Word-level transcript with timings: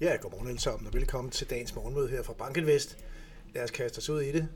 Ja, 0.00 0.16
godmorgen 0.16 0.48
alle 0.48 0.60
sammen, 0.60 0.86
og 0.86 0.94
velkommen 0.94 1.30
til 1.30 1.50
dagens 1.50 1.74
morgenmøde 1.74 2.08
her 2.08 2.22
fra 2.22 2.32
Bankinvest. 2.32 2.98
Lad 3.54 3.64
os 3.64 3.70
kaste 3.70 3.98
os 3.98 4.08
ud 4.08 4.20
i 4.20 4.32
det. 4.32 4.48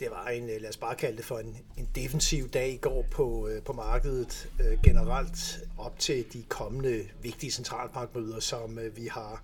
Det 0.00 0.10
var 0.10 0.26
en, 0.28 0.50
øh, 0.50 0.60
lad 0.60 0.68
os 0.68 0.76
bare 0.76 0.94
kalde 0.94 1.16
det 1.16 1.24
for 1.24 1.38
en, 1.38 1.56
en 1.76 1.88
defensiv 1.94 2.48
dag 2.48 2.72
i 2.72 2.76
går 2.76 3.06
på, 3.10 3.48
øh, 3.48 3.62
på 3.62 3.72
markedet 3.72 4.50
øh, 4.60 4.82
generelt 4.82 5.60
op 5.78 5.98
til 5.98 6.32
de 6.32 6.42
kommende 6.48 7.08
vigtige 7.22 7.50
centralbankmøder, 7.50 8.40
som 8.40 8.78
øh, 8.78 8.96
vi 8.96 9.06
har 9.06 9.42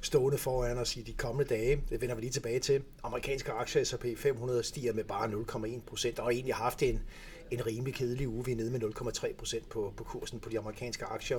stående 0.00 0.38
foran 0.38 0.78
os 0.78 0.96
i 0.96 1.02
de 1.02 1.12
kommende 1.12 1.54
dage. 1.54 1.82
Det 1.90 2.00
vender 2.00 2.14
vi 2.14 2.20
lige 2.20 2.32
tilbage 2.32 2.60
til. 2.60 2.82
Amerikanske 3.02 3.52
aktier 3.52 3.84
S&P 3.84 4.04
500 4.16 4.62
stiger 4.62 4.92
med 4.92 5.04
bare 5.04 5.28
0,1 5.28 5.80
procent, 5.86 6.18
og 6.18 6.24
har 6.24 6.30
egentlig 6.30 6.54
haft 6.54 6.82
en, 6.82 7.00
en 7.50 7.66
rimelig 7.66 7.94
kedelig 7.94 8.28
uge. 8.28 8.44
Vi 8.44 8.52
er 8.52 8.56
nede 8.56 8.70
med 8.70 8.82
0,3 8.82 9.34
procent 9.34 9.68
på, 9.68 9.92
på 9.96 10.04
kursen 10.04 10.40
på 10.40 10.48
de 10.48 10.58
amerikanske 10.58 11.04
aktier. 11.04 11.38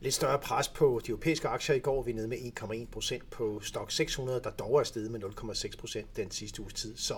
Lidt 0.00 0.14
større 0.14 0.38
pres 0.38 0.68
på 0.68 1.00
de 1.06 1.10
europæiske 1.10 1.48
aktier 1.48 1.76
i 1.76 1.78
går. 1.78 2.02
Vi 2.02 2.10
er 2.10 2.14
nede 2.14 2.28
med 2.28 2.38
1,1 2.38 2.86
procent 2.92 3.30
på 3.30 3.60
Stock 3.62 3.90
600, 3.90 4.40
der 4.44 4.50
dog 4.50 4.80
er 4.80 4.84
steget 4.84 5.10
med 5.10 5.20
0,6 5.20 5.76
procent 5.78 6.16
den 6.16 6.30
sidste 6.30 6.62
uges 6.62 6.74
tid. 6.74 6.96
Så 6.96 7.16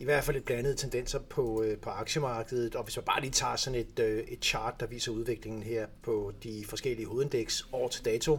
i 0.00 0.04
hvert 0.04 0.24
fald 0.24 0.36
lidt 0.36 0.44
blandede 0.44 0.74
tendenser 0.74 1.18
på, 1.18 1.62
øh, 1.62 1.78
på 1.78 1.90
aktiemarkedet. 1.90 2.74
Og 2.74 2.84
hvis 2.84 2.96
man 2.96 3.04
bare 3.04 3.20
lige 3.20 3.30
tager 3.30 3.56
sådan 3.56 3.80
et, 3.80 3.98
øh, 3.98 4.18
et 4.18 4.44
chart, 4.44 4.80
der 4.80 4.86
viser 4.86 5.12
udviklingen 5.12 5.62
her 5.62 5.86
på 6.02 6.32
de 6.42 6.64
forskellige 6.68 7.06
hovedindeks 7.06 7.68
år 7.72 7.88
til 7.88 8.04
dato, 8.04 8.38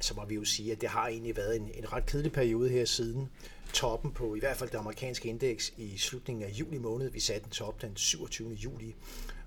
så 0.00 0.14
må 0.14 0.24
vi 0.24 0.34
jo 0.34 0.44
sige, 0.44 0.72
at 0.72 0.80
det 0.80 0.88
har 0.88 1.06
egentlig 1.08 1.36
været 1.36 1.56
en, 1.56 1.70
en 1.74 1.92
ret 1.92 2.06
kedelig 2.06 2.32
periode 2.32 2.68
her 2.68 2.84
siden 2.84 3.28
toppen 3.72 4.12
på 4.12 4.34
i 4.34 4.38
hvert 4.38 4.56
fald 4.56 4.70
det 4.70 4.78
amerikanske 4.78 5.28
indeks 5.28 5.72
i 5.76 5.98
slutningen 5.98 6.44
af 6.44 6.50
juli 6.50 6.78
måned. 6.78 7.10
Vi 7.10 7.20
satte 7.20 7.44
en 7.44 7.50
top 7.50 7.82
den 7.82 7.96
27. 7.96 8.52
juli, 8.52 8.94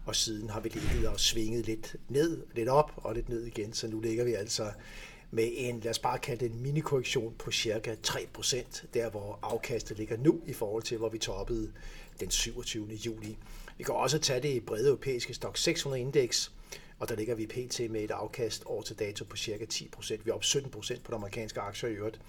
og 0.05 0.15
siden 0.15 0.49
har 0.49 0.59
vi 0.59 0.69
ligget 0.69 1.09
og 1.09 1.19
svinget 1.19 1.65
lidt 1.65 1.95
ned, 2.09 2.43
lidt 2.55 2.69
op 2.69 2.91
og 2.95 3.13
lidt 3.13 3.29
ned 3.29 3.45
igen, 3.45 3.73
så 3.73 3.87
nu 3.87 3.99
ligger 3.99 4.23
vi 4.23 4.33
altså 4.33 4.71
med 5.31 5.49
en, 5.55 5.79
lad 5.79 5.91
os 5.91 5.99
bare 5.99 6.19
kalde 6.19 6.45
det 6.45 6.51
en 6.51 6.61
mini-korrektion 6.61 7.33
på 7.39 7.51
cirka 7.51 7.95
3%, 8.07 8.85
der 8.93 9.09
hvor 9.09 9.39
afkastet 9.41 9.98
ligger 9.98 10.17
nu 10.17 10.41
i 10.45 10.53
forhold 10.53 10.84
til, 10.84 10.98
hvor 10.98 11.09
vi 11.09 11.17
toppede 11.17 11.71
den 12.20 12.31
27. 12.31 12.87
juli. 12.87 13.37
Vi 13.77 13.84
kan 13.84 13.95
også 13.95 14.20
tage 14.20 14.41
det 14.41 14.65
brede 14.65 14.87
europæiske 14.87 15.34
Stock 15.34 15.57
600 15.57 16.01
indeks, 16.01 16.51
og 16.99 17.09
der 17.09 17.15
ligger 17.15 17.35
vi 17.35 17.48
pt. 17.48 17.79
med 17.91 18.01
et 18.01 18.11
afkast 18.11 18.63
over 18.65 18.81
til 18.81 18.99
dato 18.99 19.26
på 19.26 19.37
cirka 19.37 19.65
10%. 19.73 20.17
Vi 20.23 20.29
er 20.29 20.33
op 20.33 20.43
17% 20.43 21.01
på 21.04 21.11
de 21.11 21.15
amerikanske 21.15 21.59
aktier 21.59 21.89
i 21.89 21.93
øvrigt. 21.93 22.20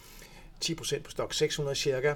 10% 0.64 1.02
på 1.02 1.10
Stock 1.10 1.34
600 1.34 1.76
cirka, 1.76 2.14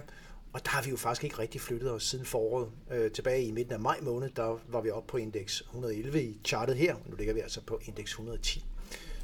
og 0.52 0.64
der 0.64 0.70
har 0.70 0.82
vi 0.82 0.90
jo 0.90 0.96
faktisk 0.96 1.24
ikke 1.24 1.38
rigtig 1.38 1.60
flyttet 1.60 1.90
os 1.90 2.04
siden 2.04 2.24
foråret. 2.24 2.70
Øh, 2.90 3.10
tilbage 3.10 3.44
i 3.44 3.50
midten 3.50 3.72
af 3.72 3.80
maj 3.80 3.98
måned, 4.02 4.30
der 4.30 4.58
var 4.68 4.80
vi 4.80 4.90
oppe 4.90 5.10
på 5.10 5.16
indeks 5.16 5.60
111 5.60 6.22
i 6.22 6.40
chartet 6.44 6.76
her. 6.76 6.96
Nu 7.06 7.16
ligger 7.16 7.34
vi 7.34 7.40
altså 7.40 7.60
på 7.60 7.80
indeks 7.84 8.10
110. 8.10 8.64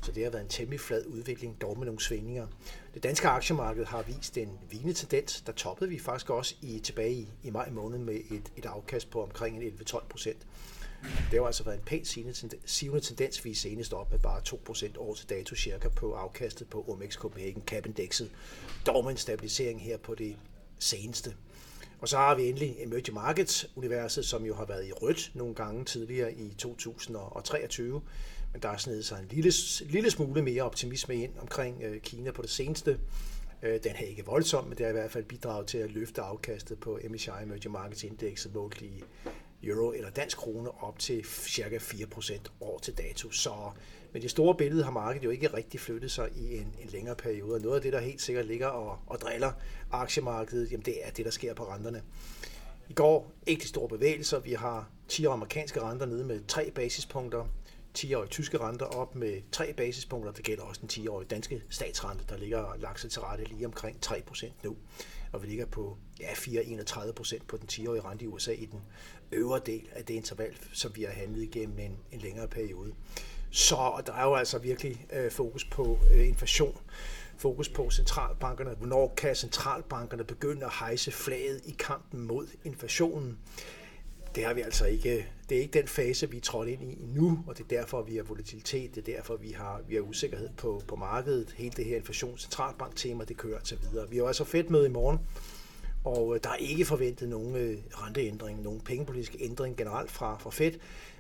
Så 0.03 0.13
det 0.13 0.25
har 0.25 0.31
været 0.31 0.43
en 0.43 0.49
temmelig 0.49 0.81
flad 0.81 1.07
udvikling, 1.07 1.61
dog 1.61 1.79
med 1.79 1.87
nogle 1.87 2.01
svingninger. 2.01 2.47
Det 2.95 3.03
danske 3.03 3.29
aktiemarked 3.29 3.85
har 3.85 4.03
vist 4.03 4.39
en 4.39 4.59
vigende 4.71 4.93
tendens. 4.93 5.41
Der 5.41 5.53
toppede 5.53 5.91
vi 5.91 5.99
faktisk 5.99 6.31
også 6.31 6.55
i, 6.63 6.79
tilbage 6.79 7.13
i, 7.13 7.29
i 7.43 7.51
maj 7.51 7.71
måned 7.71 7.99
med 7.99 8.15
et, 8.15 8.53
et 8.57 8.67
afkast 8.67 9.11
på 9.11 9.23
omkring 9.23 9.63
11-12 9.63 10.07
procent. 10.09 10.47
Det 11.03 11.39
har 11.39 11.47
altså 11.47 11.65
været 11.65 11.77
en 11.77 11.85
pæn 11.85 12.05
sivende 12.65 13.01
tendens, 13.01 13.45
vi 13.45 13.51
er 13.51 13.55
senest 13.55 13.93
op 13.93 14.11
med 14.11 14.19
bare 14.19 14.41
2% 14.49 14.99
år 14.99 15.15
til 15.15 15.31
dato 15.31 15.55
cirka 15.55 15.89
på 15.89 16.13
afkastet 16.13 16.69
på 16.69 16.85
OMX 16.89 17.15
Copenhagen 17.15 17.63
Cap 17.67 17.87
Indexet. 17.87 18.31
Dog 18.87 19.05
med 19.05 19.13
en 19.13 19.17
stabilisering 19.17 19.83
her 19.83 19.97
på 19.97 20.15
det 20.15 20.37
seneste. 20.83 21.35
Og 22.01 22.09
så 22.09 22.17
har 22.17 22.35
vi 22.35 22.49
endelig 22.49 22.77
emerging 22.79 23.15
markets 23.15 23.71
universet, 23.77 24.25
som 24.25 24.45
jo 24.45 24.55
har 24.55 24.65
været 24.65 24.87
i 24.87 24.93
rødt 24.93 25.31
nogle 25.35 25.55
gange 25.55 25.85
tidligere 25.85 26.33
i 26.33 26.55
2023. 26.59 28.03
Men 28.53 28.63
der 28.63 28.69
er 28.69 28.77
snedet 28.77 29.05
sig 29.05 29.19
en 29.19 29.29
lille, 29.31 29.53
lille 29.81 30.11
smule 30.11 30.43
mere 30.43 30.63
optimisme 30.63 31.15
ind 31.17 31.33
omkring 31.41 31.83
øh, 31.83 32.01
Kina 32.01 32.31
på 32.31 32.43
det 32.43 32.51
seneste. 32.51 32.99
Øh, 33.63 33.81
den 33.85 33.93
har 33.97 34.05
ikke 34.05 34.25
voldsomt, 34.25 34.69
men 34.69 34.79
det 34.79 34.87
har 34.87 34.91
i 34.91 34.97
hvert 34.97 35.11
fald 35.11 35.25
bidraget 35.25 35.67
til 35.67 35.79
at 35.79 35.91
løfte 35.91 36.21
afkastet 36.21 36.81
på 36.81 36.99
MSCI 37.11 37.31
Emerging 37.43 37.73
Markets 37.73 38.05
Index 38.05 38.47
målt 38.55 38.83
i 38.83 39.03
euro 39.65 39.93
eller 39.93 40.11
dansk 40.11 40.37
krone 40.37 40.83
op 40.83 40.99
til 40.99 41.25
cirka 41.25 41.79
4% 41.79 42.41
år 42.61 42.79
til 42.79 42.99
dato. 42.99 43.31
Så 43.31 43.51
med 44.13 44.21
det 44.21 44.31
store 44.31 44.55
billede 44.55 44.85
har 44.85 44.91
markedet 44.91 45.25
jo 45.25 45.31
ikke 45.31 45.55
rigtig 45.55 45.81
flyttet 45.81 46.11
sig 46.11 46.29
i 46.37 46.57
en, 46.57 46.75
en 46.83 46.89
længere 46.89 47.17
periode. 47.17 47.55
Og 47.55 47.61
noget 47.61 47.77
af 47.77 47.83
det, 47.83 47.93
der 47.93 48.01
helt 48.01 48.23
sikkert 48.23 48.47
ligger 48.47 48.67
og, 48.67 48.99
og 49.07 49.21
driller 49.21 49.53
aktiemarkedet, 49.91 50.73
jamen 50.73 50.85
det 50.85 51.07
er 51.07 51.11
det, 51.11 51.25
der 51.25 51.31
sker 51.31 51.55
på 51.55 51.65
renterne. 51.65 52.03
I 52.89 52.93
går 52.93 53.33
ikke 53.47 53.63
de 53.63 53.69
store 53.69 53.89
bevægelser. 53.89 54.39
Vi 54.39 54.53
har 54.53 54.91
10 55.09 55.25
amerikanske 55.25 55.81
renter 55.81 56.07
nede 56.07 56.25
med 56.25 56.41
3 56.49 56.71
basispunkter. 56.71 57.47
10-årige 57.99 58.31
tyske 58.31 58.59
renter 58.59 58.87
op 58.87 59.15
med 59.15 59.43
3 59.53 59.73
basispunkter. 59.73 60.33
Det 60.33 60.45
gælder 60.45 60.63
også 60.63 60.81
den 60.81 61.07
10-årige 61.07 61.29
danske 61.29 61.63
statsrente, 61.71 62.25
der 62.29 62.37
ligger 62.37 62.77
lagt 62.79 63.01
sig 63.01 63.11
til 63.11 63.23
rette 63.23 63.45
lige 63.45 63.67
omkring 63.67 63.99
3% 64.07 64.51
nu. 64.63 64.77
Og 65.33 65.43
vi 65.43 65.47
ligger 65.47 65.67
på 65.67 65.97
ja, 66.21 66.33
4,31% 66.33 67.39
på 67.49 67.57
den 67.57 67.69
10-årige 67.73 68.03
rente 68.03 68.25
i 68.25 68.29
USA 68.29 68.53
i 68.53 68.65
den 68.65 68.81
øvre 69.33 69.61
del 69.67 69.89
af 69.93 70.05
det 70.05 70.15
interval, 70.15 70.57
som 70.73 70.97
vi 70.97 71.03
har 71.03 71.13
handlet 71.13 71.43
igennem 71.43 71.79
en, 71.79 71.97
en 72.13 72.21
længere 72.21 72.49
periode. 72.49 72.93
Så 73.51 74.03
der 74.07 74.13
er 74.13 74.25
jo 74.25 74.35
altså 74.35 74.59
virkelig 74.59 75.07
øh, 75.13 75.31
fokus 75.31 75.65
på 75.65 75.99
øh, 76.15 76.29
inflation, 76.29 76.79
fokus 77.37 77.69
på 77.69 77.91
centralbankerne. 77.91 78.71
Hvornår 78.71 79.15
kan 79.17 79.35
centralbankerne 79.37 80.25
begynde 80.25 80.67
at 80.67 80.73
hejse 80.79 81.11
flaget 81.11 81.61
i 81.65 81.77
kampen 81.79 82.21
mod 82.21 82.47
inflationen? 82.65 83.39
Det 84.35 84.45
har 84.45 84.55
vi 84.55 84.61
altså 84.61 84.87
ikke. 84.87 85.27
Det 85.49 85.57
er 85.57 85.63
ikke 85.63 85.79
den 85.79 85.89
fase, 85.89 86.31
vi 86.31 86.37
er 86.37 86.41
trådt 86.41 86.69
ind 86.69 86.83
i 86.83 86.99
nu, 87.01 87.45
og 87.47 87.59
det 87.59 87.65
er 87.65 87.69
derfor, 87.69 88.03
vi 88.03 88.17
har 88.17 88.23
volatilitet, 88.23 88.95
det 88.95 89.09
er 89.09 89.17
derfor, 89.17 89.37
vi 89.37 89.51
har, 89.51 89.81
vi 89.89 89.95
har 89.95 90.03
usikkerhed 90.03 90.49
på, 90.57 90.83
på 90.89 90.97
markedet. 90.97 91.55
Hele 91.57 91.73
det 91.77 91.85
her 91.85 91.97
inflation 91.97 92.39
centralbanktema, 92.39 93.25
det 93.25 93.37
kører 93.37 93.61
til 93.61 93.79
videre. 93.91 94.11
Vi 94.11 94.17
har 94.17 94.25
altså 94.25 94.45
fedt 94.45 94.71
møde 94.71 94.87
i 94.87 94.91
morgen, 94.91 95.19
og 96.05 96.35
øh, 96.35 96.41
der 96.43 96.51
er 96.51 96.57
ikke 96.57 96.85
forventet 96.85 97.29
nogen 97.29 97.57
øh, 97.57 97.79
renteændring, 97.93 98.63
nogen 98.63 98.81
pengepolitisk 98.81 99.37
ændring 99.41 99.77
generelt 99.77 100.11
fra, 100.11 100.39
fra 100.39 100.51
Fed, 100.51 100.73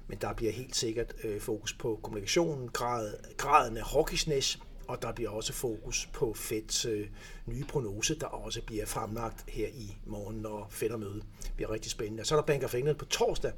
men 0.07 0.19
der 0.21 0.33
bliver 0.33 0.53
helt 0.53 0.77
sikkert 0.77 1.15
øh, 1.25 1.41
fokus 1.41 1.73
på 1.73 2.01
kommunikationen, 2.03 2.69
grad, 2.69 3.15
graden 3.37 3.77
af 3.77 3.85
hawkishness, 3.85 4.59
og 4.93 5.03
der 5.03 5.13
bliver 5.13 5.31
også 5.31 5.53
fokus 5.53 6.09
på 6.13 6.35
Feds 6.35 6.85
øh, 6.85 7.09
nye 7.47 7.65
prognose, 7.65 8.19
der 8.19 8.27
også 8.27 8.63
bliver 8.63 8.87
fremlagt 8.87 9.45
her 9.49 9.69
i 9.69 9.97
morgen, 10.07 10.37
når 10.37 10.67
Fed 10.71 10.91
er 10.91 10.97
møde. 10.97 11.23
Det 11.43 11.53
bliver 11.57 11.71
rigtig 11.71 11.91
spændende. 11.91 12.25
Så 12.25 12.35
er 12.35 12.41
der 12.41 12.47
Bank 12.47 12.63
of 12.63 12.75
England 12.75 12.97
på 12.97 13.05
torsdag, 13.05 13.53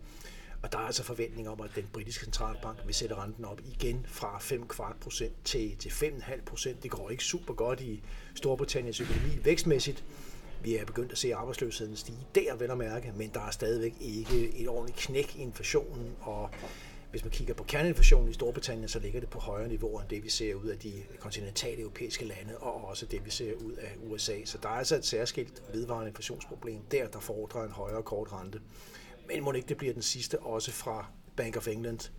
og 0.63 0.73
der 0.73 0.79
er 0.79 0.83
altså 0.83 1.03
forventninger 1.03 1.53
om, 1.53 1.61
at 1.61 1.71
den 1.75 1.89
britiske 1.93 2.25
centralbank 2.25 2.79
vil 2.87 2.95
sætte 2.95 3.15
renten 3.15 3.45
op 3.45 3.61
igen 3.65 4.07
fra 4.09 4.39
5 4.39 4.69
kvart 4.69 4.97
procent 5.01 5.33
til, 5.45 5.77
til 5.77 5.89
5,5 5.89 6.45
procent. 6.45 6.83
Det 6.83 6.91
går 6.91 7.11
ikke 7.11 7.25
super 7.25 7.55
godt 7.55 7.81
i 7.81 8.03
Storbritanniens 8.35 9.01
økonomi 9.01 9.45
vækstmæssigt, 9.45 10.05
vi 10.63 10.77
er 10.77 10.85
begyndt 10.85 11.13
at 11.13 11.19
se 11.19 11.35
arbejdsløsheden 11.35 11.97
stige 11.97 12.27
der, 12.35 12.57
vel 12.57 12.71
at 12.71 12.79
mærke, 12.79 13.13
men 13.17 13.31
der 13.35 13.41
er 13.41 13.51
stadigvæk 13.51 13.95
ikke 14.01 14.57
et 14.57 14.69
ordentligt 14.69 14.99
knæk 14.99 15.37
i 15.37 15.39
inflationen, 15.39 16.17
og 16.21 16.51
hvis 17.15 17.25
man 17.25 17.31
kigger 17.31 17.55
på 17.55 17.65
kerneinflationen 17.65 18.31
i 18.31 18.33
Storbritannien, 18.33 18.89
så 18.89 18.99
ligger 18.99 19.21
det 19.21 19.29
på 19.29 19.39
højere 19.39 19.69
niveau 19.69 19.99
end 19.99 20.09
det, 20.09 20.25
vi 20.25 20.29
ser 20.29 20.55
ud 20.55 20.67
af 20.67 20.79
de 20.79 20.93
kontinentale 21.19 21.81
europæiske 21.81 22.25
lande, 22.25 22.59
og 22.59 22.85
også 22.85 23.07
det, 23.07 23.25
vi 23.25 23.31
ser 23.31 23.55
ud 23.55 23.73
af 23.73 23.97
USA. 24.03 24.45
Så 24.45 24.59
der 24.63 24.69
er 24.69 24.73
altså 24.73 24.97
et 24.97 25.05
særskilt 25.05 25.63
vedvarende 25.73 26.09
inflationsproblem 26.09 26.83
der, 26.91 27.07
der 27.07 27.21
fordrer 27.21 27.65
en 27.65 27.71
højere 27.71 28.03
kort 28.03 28.33
rente. 28.33 28.61
Men 29.29 29.45
må 29.45 29.53
ikke 29.53 29.69
det 29.69 29.77
bliver 29.77 29.93
den 29.93 30.03
sidste 30.03 30.39
også 30.39 30.73
fra 30.73 31.07
Bank 31.37 31.57
of 31.57 31.69
England. 31.69 32.11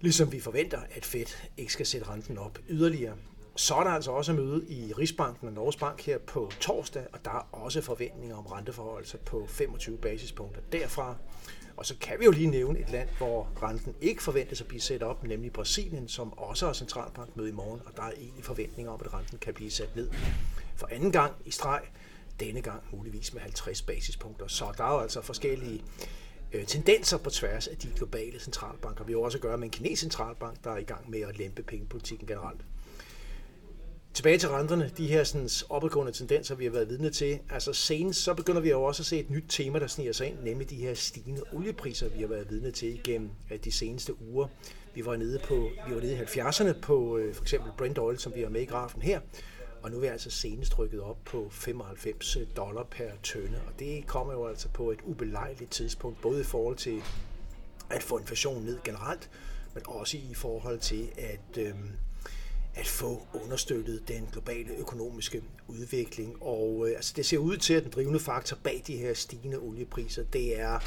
Ligesom 0.00 0.32
vi 0.32 0.40
forventer, 0.40 0.80
at 0.90 1.04
Fed 1.04 1.26
ikke 1.56 1.72
skal 1.72 1.86
sætte 1.86 2.08
renten 2.08 2.38
op 2.38 2.58
yderligere. 2.68 3.16
Så 3.56 3.74
er 3.74 3.84
der 3.84 3.90
altså 3.90 4.10
også 4.10 4.32
møde 4.32 4.64
i 4.68 4.92
Rigsbanken 4.92 5.48
og 5.48 5.52
Norges 5.52 5.76
Bank 5.76 6.00
her 6.00 6.18
på 6.18 6.50
torsdag, 6.60 7.06
og 7.12 7.24
der 7.24 7.30
er 7.30 7.48
også 7.52 7.80
forventninger 7.80 8.36
om 8.36 8.46
renteforholdelser 8.46 9.18
på 9.18 9.46
25 9.48 9.98
basispunkter 9.98 10.60
derfra. 10.72 11.16
Og 11.76 11.86
så 11.86 11.94
kan 12.00 12.20
vi 12.20 12.24
jo 12.24 12.30
lige 12.30 12.46
nævne 12.46 12.78
et 12.78 12.90
land, 12.90 13.08
hvor 13.18 13.48
renten 13.62 13.94
ikke 14.00 14.22
forventes 14.22 14.60
at 14.60 14.66
blive 14.66 14.80
sat 14.80 15.02
op, 15.02 15.24
nemlig 15.24 15.52
Brasilien, 15.52 16.08
som 16.08 16.38
også 16.38 16.66
har 16.66 16.72
centralbankmøde 16.72 17.48
i 17.48 17.52
morgen, 17.52 17.80
og 17.86 17.96
der 17.96 18.02
er 18.02 18.12
egentlig 18.12 18.44
forventninger 18.44 18.92
om, 18.92 19.00
at 19.04 19.14
renten 19.14 19.38
kan 19.38 19.54
blive 19.54 19.70
sat 19.70 19.96
ned 19.96 20.10
for 20.76 20.88
anden 20.90 21.12
gang 21.12 21.32
i 21.44 21.50
streg, 21.50 21.82
denne 22.40 22.60
gang 22.60 22.82
muligvis 22.92 23.32
med 23.32 23.40
50 23.42 23.82
basispunkter. 23.82 24.46
Så 24.46 24.72
der 24.76 24.84
er 24.84 24.92
jo 24.92 25.00
altså 25.00 25.22
forskellige 25.22 25.82
øh, 26.52 26.66
tendenser 26.66 27.18
på 27.18 27.30
tværs 27.30 27.66
af 27.66 27.76
de 27.76 27.88
globale 27.96 28.40
centralbanker. 28.40 29.04
Vi 29.04 29.12
har 29.12 29.18
også 29.18 29.38
at 29.38 29.42
gøre 29.42 29.58
med 29.58 29.64
en 29.64 29.70
kinesisk 29.70 30.00
centralbank, 30.00 30.64
der 30.64 30.70
er 30.70 30.76
i 30.76 30.84
gang 30.84 31.10
med 31.10 31.20
at 31.20 31.38
lempe 31.38 31.62
pengepolitikken 31.62 32.26
generelt. 32.26 32.60
Tilbage 34.16 34.38
til 34.38 34.48
renterne, 34.48 34.90
de 34.96 35.06
her 35.06 35.24
sådan, 35.24 35.48
opadgående 35.68 36.12
tendenser, 36.12 36.54
vi 36.54 36.64
har 36.64 36.72
været 36.72 36.88
vidne 36.88 37.10
til. 37.10 37.38
Altså 37.50 37.72
senest, 37.72 38.22
så 38.22 38.34
begynder 38.34 38.60
vi 38.60 38.70
jo 38.70 38.82
også 38.82 39.02
at 39.02 39.06
se 39.06 39.18
et 39.18 39.30
nyt 39.30 39.44
tema, 39.48 39.78
der 39.78 39.86
sniger 39.86 40.12
sig 40.12 40.26
ind, 40.26 40.38
nemlig 40.42 40.70
de 40.70 40.76
her 40.76 40.94
stigende 40.94 41.42
oliepriser, 41.52 42.08
vi 42.08 42.20
har 42.20 42.26
været 42.26 42.50
vidne 42.50 42.70
til 42.70 42.94
igennem 42.94 43.30
de 43.64 43.72
seneste 43.72 44.22
uger. 44.22 44.48
Vi 44.94 45.06
var 45.06 45.16
nede, 45.16 45.38
på, 45.38 45.70
vi 45.88 45.94
var 45.94 46.00
nede 46.00 46.14
i 46.14 46.18
70'erne 46.18 46.80
på 46.80 47.18
øh, 47.18 47.34
for 47.34 47.42
eksempel 47.42 47.70
Brent 47.78 47.98
Oil, 47.98 48.18
som 48.18 48.34
vi 48.34 48.40
har 48.40 48.48
med 48.48 48.60
i 48.60 48.64
grafen 48.64 49.02
her, 49.02 49.20
og 49.82 49.90
nu 49.90 49.96
er 49.96 50.00
vi 50.00 50.06
altså 50.06 50.30
senest 50.30 50.78
rykket 50.78 51.00
op 51.00 51.18
på 51.24 51.48
95 51.50 52.36
øh, 52.36 52.46
dollar 52.56 52.84
per 52.90 53.10
tønde, 53.22 53.60
og 53.66 53.78
det 53.78 54.06
kommer 54.06 54.32
jo 54.32 54.46
altså 54.46 54.68
på 54.68 54.90
et 54.90 54.98
ubelejligt 55.04 55.70
tidspunkt, 55.70 56.20
både 56.20 56.40
i 56.40 56.44
forhold 56.44 56.76
til 56.76 57.02
at 57.90 58.02
få 58.02 58.18
inflationen 58.18 58.64
ned 58.64 58.78
generelt, 58.84 59.30
men 59.74 59.82
også 59.86 60.16
i 60.16 60.34
forhold 60.34 60.78
til 60.78 61.08
at, 61.18 61.58
øh, 61.58 61.74
at 62.76 62.86
få 62.86 63.26
understøttet 63.44 64.08
den 64.08 64.28
globale 64.32 64.70
økonomiske 64.78 65.42
udvikling. 65.68 66.42
Og 66.42 66.88
øh, 66.88 66.96
altså, 66.96 67.12
det 67.16 67.26
ser 67.26 67.38
ud 67.38 67.56
til, 67.56 67.74
at 67.74 67.82
den 67.82 67.92
drivende 67.92 68.20
faktor 68.20 68.56
bag 68.64 68.82
de 68.86 68.96
her 68.96 69.14
stigende 69.14 69.58
oliepriser, 69.58 70.24
det 70.24 70.60
er 70.60 70.78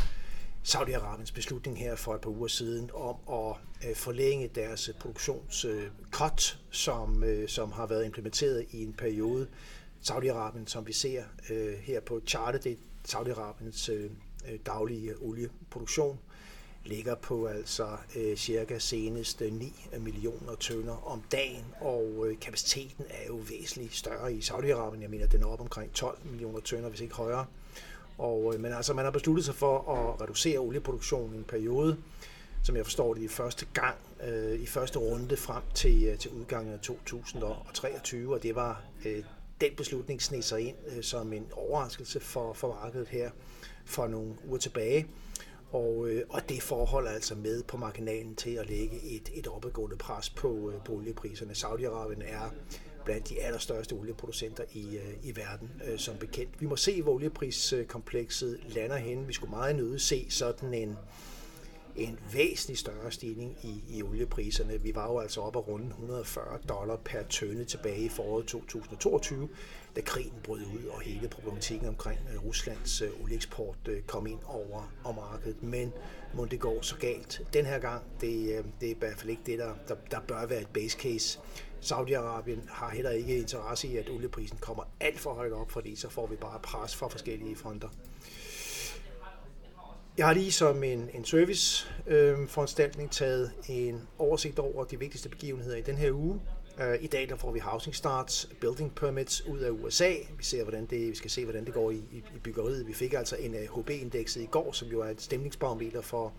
Saudi-Arabiens 0.64 1.34
beslutning 1.34 1.80
her 1.80 1.96
for 1.96 2.16
et 2.16 2.22
par 2.22 2.30
uger 2.30 2.48
siden 2.48 2.90
om 2.94 3.16
at 3.32 3.56
øh, 3.90 3.96
forlænge 3.96 4.48
deres 4.48 4.90
øh, 4.90 4.96
produktionscut, 4.96 6.60
øh, 6.62 6.72
som, 6.72 7.24
øh, 7.24 7.50
som 7.50 7.72
har 7.72 7.88
været 7.88 8.06
implementeret 8.06 8.66
i 8.72 8.84
en 8.84 8.94
periode. 8.94 9.48
Saudi-Arabien, 10.02 10.66
som 10.66 10.88
vi 10.88 10.94
ser 10.94 11.24
øh, 11.50 11.74
her 11.74 12.00
på 12.00 12.22
chartet, 12.28 12.64
det 12.64 12.72
er 12.72 12.76
Saudi-Arabiens 13.08 13.92
øh, 13.92 14.10
daglige 14.66 15.14
olieproduktion, 15.22 16.20
ligger 16.86 17.16
på 17.16 17.46
altså 17.46 17.88
øh, 18.16 18.38
cirka 18.38 18.80
senest 18.80 19.42
9 19.42 19.74
millioner 20.00 20.56
tønder 20.60 21.08
om 21.12 21.24
dagen, 21.32 21.66
og 21.82 22.26
øh, 22.28 22.40
kapaciteten 22.40 23.06
er 23.10 23.28
jo 23.28 23.40
væsentligt 23.50 23.96
større 23.96 24.34
i 24.34 24.40
Saudi-Arabien. 24.40 25.02
Jeg 25.02 25.10
mener, 25.10 25.28
den 25.28 25.42
er 25.42 25.48
op 25.48 25.62
omkring 25.62 25.94
12 25.94 26.20
millioner 26.24 26.60
tønder, 26.60 26.90
hvis 26.90 27.02
ikke 27.02 27.16
højere. 27.16 27.46
Og, 28.18 28.54
øh, 28.54 28.62
men 28.62 28.74
altså, 28.74 28.94
man 28.94 29.06
har 29.06 29.12
besluttet 29.12 29.46
sig 29.46 29.56
for 29.56 29.92
at 29.92 30.22
reducere 30.22 30.60
olieproduktionen 30.60 31.36
i 31.36 31.38
en 31.38 31.44
periode, 31.44 31.98
som 32.64 32.76
jeg 32.76 32.86
forstår 32.86 33.14
det 33.14 33.22
i 33.22 33.28
første 33.28 33.66
gang, 33.74 33.96
øh, 34.28 34.60
i 34.60 34.66
første 34.66 35.00
runde 35.00 35.38
frem 35.38 35.64
til, 35.74 36.04
øh, 36.04 36.18
til 36.18 36.32
udgangen 36.32 36.74
af 36.74 36.80
2023, 36.80 38.34
og 38.34 38.44
det 38.44 38.56
var 38.56 38.82
øh, 39.06 39.24
den 39.62 39.76
beslutning 39.78 40.22
sned 40.22 40.42
sig 40.42 40.62
ind 40.62 40.76
øh, 40.88 41.04
som 41.04 41.34
en 41.34 41.48
overraskelse 41.52 42.20
for, 42.20 42.54
for 42.54 42.80
markedet 42.84 43.08
her 43.08 43.30
for 43.86 44.08
nogle 44.08 44.34
uger 44.48 44.58
tilbage. 44.58 45.08
Og, 45.72 46.10
øh, 46.10 46.24
og 46.30 46.50
det 46.50 46.62
forhold 46.62 47.08
er 47.08 47.12
altså 47.12 47.36
med 47.36 47.64
på 47.64 47.78
marginalen 47.78 48.36
til 48.36 48.56
at 48.56 48.70
lægge 48.70 49.02
et, 49.04 49.30
et 49.34 49.48
opadgående 49.48 49.98
pres 49.98 50.30
på, 50.30 50.72
øh, 50.72 50.84
på 50.86 50.94
oliepriserne. 50.94 51.52
Saudi-Arabien 51.52 52.24
er 52.24 52.54
blandt 53.06 53.30
de 53.30 53.42
allerstørste 53.42 53.94
olieproducenter 53.94 54.64
i, 54.74 54.98
øh, 54.98 55.30
i 55.30 55.36
verden, 55.36 55.72
øh, 55.86 56.00
som 56.00 56.16
bekendt. 56.18 56.62
Vi 56.62 56.66
må 56.66 56.76
se, 56.76 57.02
hvor 57.02 57.14
oliepriskomplekset 57.14 58.60
lander 58.68 58.98
hen. 58.98 59.28
Vi 59.28 59.34
skulle 59.34 59.52
meget 59.52 59.76
nøde 59.76 60.00
se 60.00 60.26
sådan 60.30 60.74
en, 60.74 60.98
en 61.96 62.20
væsentlig 62.34 62.78
større 62.78 63.12
stigning 63.12 63.58
i, 63.64 63.84
i 63.90 64.04
oliepriserne. 64.04 64.82
Vi 64.82 64.96
var 64.96 65.12
jo 65.12 65.20
altså 65.20 65.42
oppe 65.42 65.60
at 65.60 65.68
runde 65.68 65.88
140 65.88 66.60
dollar 66.70 66.96
per 66.96 67.24
tønde 67.24 67.66
tilbage 67.66 68.06
i 68.06 68.10
foråret 68.10 68.46
2022, 68.46 69.50
da 69.96 70.02
krigen 70.02 70.40
brød 70.44 70.60
ud, 70.60 70.86
og 70.90 71.02
hele 71.02 71.28
problematikken 71.28 71.88
omkring 71.88 72.20
øh, 72.34 72.46
Ruslands 72.46 73.02
øh, 73.02 73.10
olieeksport 73.24 73.78
øh, 73.88 74.02
kom 74.02 74.28
ind 74.28 74.40
over, 74.46 74.94
over 75.04 75.16
markedet. 75.16 75.64
Men 75.64 75.94
må 76.34 76.46
det 76.46 76.60
går 76.60 76.82
så 76.82 76.96
galt 76.96 77.42
den 77.54 77.66
her 77.66 77.80
gang, 77.80 78.04
det, 78.22 78.66
det 78.82 78.88
er 78.88 78.96
i 78.96 79.00
hvert 79.00 79.18
fald 79.18 79.30
ikke 79.30 79.44
det, 79.46 79.60
der, 79.60 79.74
der, 79.88 79.96
der 80.12 80.20
bør 80.20 80.46
være 80.46 80.62
et 80.62 80.70
base 80.74 80.98
case. 80.98 81.40
Saudi-Arabien 81.82 82.74
har 82.74 82.90
heller 82.90 83.12
ikke 83.12 83.38
interesse 83.38 83.88
i, 83.88 83.98
at 83.98 84.10
olieprisen 84.10 84.58
kommer 84.62 84.84
alt 85.00 85.20
for 85.20 85.34
højt 85.34 85.54
op, 85.54 85.72
fordi 85.72 85.96
så 85.96 86.10
får 86.10 86.28
vi 86.28 86.36
bare 86.36 86.60
pres 86.60 86.96
fra 86.96 87.08
forskellige 87.08 87.56
fronter. 87.56 87.90
Jeg 90.20 90.28
har 90.28 90.34
lige 90.34 90.52
som 90.52 90.84
en, 90.84 91.10
en 91.14 91.26
service 91.26 91.88
øh, 92.08 92.38
taget 93.12 93.52
en 93.68 94.08
oversigt 94.18 94.60
over 94.60 94.84
de 94.84 95.00
vigtigste 95.00 95.30
begivenheder 95.30 95.78
i 95.78 95.82
den 95.82 95.96
her 95.96 96.12
uge. 96.12 96.42
Øh, 96.82 97.04
I 97.04 97.08
dag 97.08 97.30
der 97.30 97.36
får 97.36 97.52
vi 97.52 97.60
housing 97.60 97.96
starts, 97.96 98.50
building 98.62 98.96
permits 98.96 99.46
ud 99.46 99.60
af 99.60 99.70
USA. 99.70 100.14
Vi, 100.38 100.44
ser, 100.44 100.64
hvordan 100.64 100.86
det, 100.86 101.10
vi 101.10 101.16
skal 101.16 101.30
se, 101.30 101.44
hvordan 101.44 101.66
det 101.66 101.74
går 101.74 101.92
i, 101.92 101.96
i, 101.96 102.18
i 102.36 102.40
byggeriet. 102.44 102.88
Vi 102.88 102.94
fik 102.94 103.14
altså 103.14 103.36
en 103.36 103.56
HB-indekset 103.76 104.42
i 104.42 104.46
går, 104.46 104.72
som 104.72 104.88
jo 104.88 105.02
er 105.02 105.10
et 105.10 105.22
stemningsbarometer 105.22 106.02
for 106.02 106.34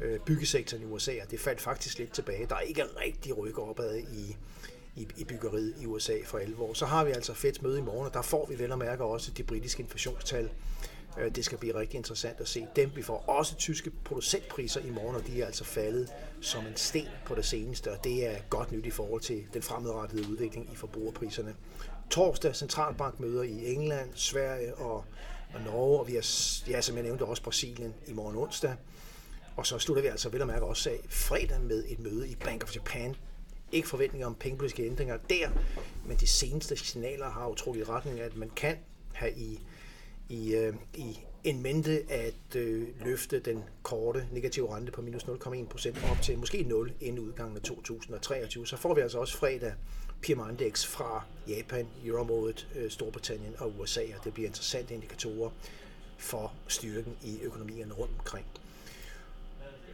øh, 0.00 0.20
byggesektoren 0.20 0.82
i 0.82 0.86
USA, 0.86 1.12
og 1.24 1.30
det 1.30 1.40
faldt 1.40 1.60
faktisk 1.60 1.98
lidt 1.98 2.12
tilbage. 2.12 2.46
Der 2.46 2.54
er 2.54 2.60
ikke 2.60 2.82
rigtig 2.82 3.38
ryk 3.38 3.58
opad 3.58 3.98
i, 3.98 4.36
i, 4.96 5.08
i 5.16 5.24
byggeriet 5.24 5.74
i 5.80 5.86
USA 5.86 6.16
for 6.24 6.38
alvor. 6.38 6.72
Så 6.72 6.86
har 6.86 7.04
vi 7.04 7.10
altså 7.10 7.34
fedt 7.34 7.62
møde 7.62 7.78
i 7.78 7.82
morgen, 7.82 8.06
og 8.06 8.14
der 8.14 8.22
får 8.22 8.46
vi 8.46 8.58
vel 8.58 8.72
og 8.72 8.78
mærke 8.78 9.04
også 9.04 9.30
de 9.30 9.42
britiske 9.42 9.82
inflationstal. 9.82 10.50
Øh, 11.18 11.34
det 11.34 11.44
skal 11.44 11.58
blive 11.58 11.74
rigtig 11.74 11.98
interessant 11.98 12.40
at 12.40 12.48
se 12.48 12.66
dem. 12.76 12.90
Vi 12.94 13.02
får 13.02 13.24
også 13.28 13.56
tyske 13.56 13.90
producentpriser 14.04 14.80
i 14.80 14.90
morgen, 14.90 15.16
og 15.16 15.26
de 15.26 15.42
er 15.42 15.46
altså 15.46 15.64
faldet 15.64 16.12
som 16.40 16.66
en 16.66 16.76
sten 16.76 17.08
på 17.26 17.34
det 17.34 17.44
seneste, 17.44 17.92
og 17.92 18.04
det 18.04 18.26
er 18.26 18.36
godt 18.50 18.72
nyt 18.72 18.86
i 18.86 18.90
forhold 18.90 19.20
til 19.20 19.44
den 19.54 19.62
fremadrettede 19.62 20.30
udvikling 20.30 20.72
i 20.72 20.76
forbrugerpriserne. 20.76 21.54
Torsdag 22.10 22.56
centralbankmøder 22.56 23.42
i 23.42 23.74
England, 23.74 24.10
Sverige 24.14 24.74
og, 24.74 25.04
og 25.54 25.60
Norge, 25.64 26.00
og 26.00 26.08
vi 26.08 26.14
har, 26.14 26.26
ja, 26.68 26.80
som 26.80 26.96
jeg 26.96 27.04
nævnte, 27.04 27.24
også 27.24 27.42
Brasilien 27.42 27.94
i 28.06 28.12
morgen 28.12 28.36
onsdag. 28.36 28.74
Og 29.56 29.66
så 29.66 29.78
slutter 29.78 30.02
vi 30.02 30.08
altså 30.08 30.28
vel 30.28 30.40
og 30.40 30.46
mærke 30.46 30.64
også 30.64 30.90
af 30.90 30.98
fredag 31.08 31.60
med 31.60 31.84
et 31.88 31.98
møde 31.98 32.28
i 32.28 32.34
Bank 32.34 32.64
of 32.64 32.76
Japan. 32.76 33.16
Ikke 33.72 33.88
forventninger 33.88 34.26
om 34.26 34.34
pengepolitiske 34.34 34.86
ændringer 34.86 35.16
der, 35.30 35.48
men 36.06 36.16
de 36.16 36.26
seneste 36.26 36.76
signaler 36.76 37.30
har 37.30 37.48
utrolig 37.48 37.88
retning 37.88 38.20
af, 38.20 38.24
at 38.24 38.36
man 38.36 38.50
kan 38.56 38.76
have 39.12 39.32
i 39.32 39.60
i, 40.30 40.54
øh, 40.54 40.74
i 40.94 41.18
en 41.44 41.62
mente 41.62 42.12
at 42.12 42.56
øh, 42.56 42.88
løfte 43.04 43.40
den 43.40 43.64
korte 43.82 44.26
negative 44.32 44.76
rente 44.76 44.92
på 44.92 45.02
minus 45.02 45.22
0,1% 45.22 46.10
op 46.10 46.22
til 46.22 46.38
måske 46.38 46.62
0 46.62 46.92
inden 47.00 47.18
udgangen 47.18 47.56
af 47.56 47.62
2023. 47.62 48.66
Så 48.66 48.76
får 48.76 48.94
vi 48.94 49.00
altså 49.00 49.18
også 49.18 49.36
fredag 49.36 49.72
PMI 50.22 50.50
Index 50.50 50.86
fra 50.86 51.24
Japan, 51.48 51.88
Euroområdet, 52.04 52.68
øh, 52.76 52.90
Storbritannien 52.90 53.54
og 53.58 53.72
USA, 53.80 54.02
og 54.18 54.24
det 54.24 54.34
bliver 54.34 54.48
interessante 54.48 54.94
indikatorer 54.94 55.50
for 56.18 56.52
styrken 56.68 57.16
i 57.22 57.38
økonomierne 57.42 57.94
rundt 57.94 58.12
omkring. 58.18 58.46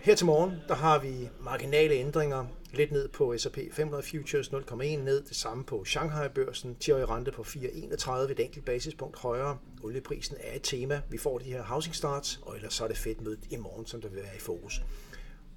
Her 0.07 0.15
til 0.15 0.27
morgen, 0.27 0.53
der 0.69 0.75
har 0.75 0.99
vi 0.99 1.29
marginale 1.41 1.95
ændringer 1.95 2.47
lidt 2.73 2.93
ned 2.93 3.09
på 3.09 3.39
S&P 3.39 3.59
500 3.73 4.03
Futures, 4.03 4.49
0,1 4.49 4.75
ned, 4.77 5.23
det 5.23 5.37
samme 5.37 5.65
på 5.65 5.85
Shanghai-børsen, 5.85 6.75
10 6.75 6.93
rente 6.93 7.33
på 7.33 7.43
4,31, 7.43 8.13
et 8.13 8.41
enkelt 8.41 8.65
basispunkt 8.65 9.19
højere. 9.19 9.59
Olieprisen 9.83 10.37
er 10.41 10.57
et 10.57 10.63
tema. 10.63 11.03
Vi 11.11 11.19
får 11.19 11.39
de 11.39 11.45
her 11.45 11.63
housing 11.63 11.95
starts, 11.95 12.41
og 12.43 12.57
ellers 12.57 12.75
så 12.75 12.85
er 12.85 12.89
det 12.89 12.97
fedt 12.97 13.21
mødet 13.21 13.47
i 13.51 13.57
morgen, 13.57 13.87
som 13.87 14.01
der 14.01 14.09
vil 14.09 14.23
være 14.23 14.37
i 14.37 14.41
fokus. 14.41 14.83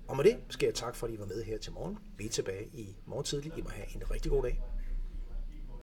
Og 0.08 0.16
med 0.16 0.24
det 0.24 0.38
skal 0.50 0.68
jeg 0.68 0.76
tak 0.76 0.96
for, 0.96 1.08
at 1.08 1.14
I 1.14 1.20
var 1.20 1.26
med 1.26 1.44
her 1.44 1.58
til 1.58 1.72
morgen. 1.72 1.98
Vi 2.18 2.26
er 2.26 2.30
tilbage 2.30 2.70
i 2.74 2.96
morgen 3.06 3.26
tidlig. 3.26 3.52
I 3.58 3.62
må 3.62 3.70
have 3.70 3.96
en 3.96 4.12
rigtig 4.12 4.32
god 4.32 4.44
dag. 4.44 4.62